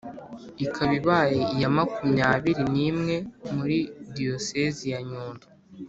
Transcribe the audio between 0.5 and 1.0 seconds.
ikaba